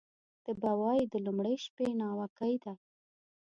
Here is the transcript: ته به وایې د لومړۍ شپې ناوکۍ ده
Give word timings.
ته 0.43 0.51
به 0.61 0.71
وایې 0.81 1.05
د 1.09 1.15
لومړۍ 1.25 1.55
شپې 1.65 1.87
ناوکۍ 1.99 2.53
ده 2.63 2.73